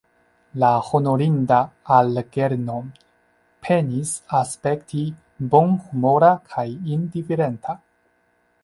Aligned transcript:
La 0.61 0.69
honorinda 0.99 1.59
Algernon 1.97 2.87
penis 3.67 4.15
aspekti 4.41 5.05
bonhumora 5.53 6.33
kaj 6.55 6.67
indiferenta. 6.99 7.81